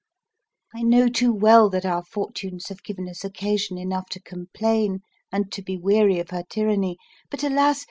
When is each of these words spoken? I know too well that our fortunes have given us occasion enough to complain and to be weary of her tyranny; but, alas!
I 0.73 0.81
know 0.81 1.09
too 1.09 1.31
well 1.31 1.69
that 1.69 1.85
our 1.85 2.03
fortunes 2.03 2.69
have 2.69 2.81
given 2.81 3.07
us 3.07 3.23
occasion 3.23 3.77
enough 3.77 4.09
to 4.09 4.19
complain 4.19 5.01
and 5.31 5.51
to 5.51 5.61
be 5.61 5.77
weary 5.77 6.17
of 6.17 6.31
her 6.31 6.41
tyranny; 6.41 6.97
but, 7.29 7.43
alas! 7.43 7.79